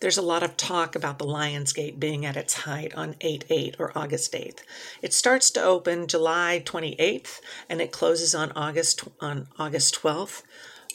there's 0.00 0.18
a 0.18 0.22
lot 0.22 0.42
of 0.42 0.56
talk 0.56 0.94
about 0.94 1.18
the 1.18 1.26
Lion's 1.26 1.72
Gate 1.72 1.98
being 1.98 2.24
at 2.24 2.36
its 2.36 2.54
height 2.54 2.94
on 2.94 3.16
8 3.20 3.44
8 3.50 3.76
or 3.78 3.96
August 3.96 4.32
8th. 4.32 4.60
It 5.02 5.12
starts 5.12 5.50
to 5.52 5.62
open 5.62 6.06
July 6.06 6.62
28th 6.64 7.40
and 7.68 7.80
it 7.80 7.92
closes 7.92 8.34
on 8.34 8.52
August 8.52 9.04
on 9.20 9.48
August 9.58 10.00
12th. 10.00 10.42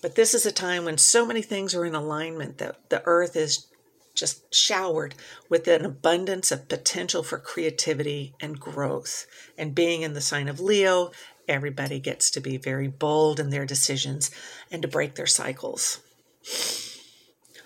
But 0.00 0.14
this 0.14 0.34
is 0.34 0.46
a 0.46 0.52
time 0.52 0.84
when 0.84 0.98
so 0.98 1.26
many 1.26 1.42
things 1.42 1.74
are 1.74 1.84
in 1.84 1.94
alignment 1.94 2.58
that 2.58 2.90
the 2.90 3.02
earth 3.04 3.36
is 3.36 3.66
just 4.14 4.54
showered 4.54 5.14
with 5.48 5.66
an 5.68 5.84
abundance 5.84 6.52
of 6.52 6.68
potential 6.68 7.22
for 7.22 7.38
creativity 7.38 8.34
and 8.40 8.60
growth. 8.60 9.26
And 9.56 9.74
being 9.74 10.02
in 10.02 10.12
the 10.12 10.20
sign 10.20 10.48
of 10.48 10.60
Leo, 10.60 11.12
everybody 11.48 11.98
gets 11.98 12.30
to 12.32 12.40
be 12.40 12.56
very 12.56 12.88
bold 12.88 13.40
in 13.40 13.50
their 13.50 13.64
decisions 13.64 14.30
and 14.70 14.82
to 14.82 14.88
break 14.88 15.14
their 15.14 15.26
cycles. 15.26 16.00